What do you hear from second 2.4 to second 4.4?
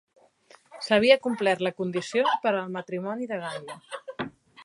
per al matrimoni de Galla.